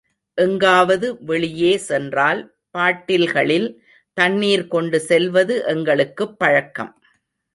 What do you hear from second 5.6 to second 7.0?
எங்களுக்குப் பழக்கம்.